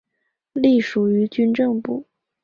[0.53, 2.07] 隶属于军政部。